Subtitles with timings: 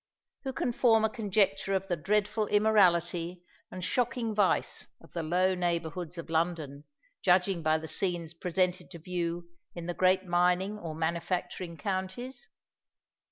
[0.45, 5.53] Who can form a conjecture of the dreadful immorality and shocking vice of the low
[5.53, 6.85] neighbourhoods of London,
[7.21, 12.49] judging by the scenes presented to view in the great mining or manufacturing counties?